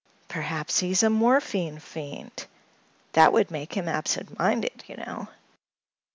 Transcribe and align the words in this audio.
"Perhaps 0.27 0.79
he's 0.79 1.03
a 1.03 1.11
morphine 1.11 1.77
fiend. 1.77 2.47
That 3.11 3.33
would 3.33 3.51
make 3.51 3.75
him 3.77 3.87
absent 3.87 4.39
minded, 4.39 4.83
you 4.87 4.97
know." 4.97 5.27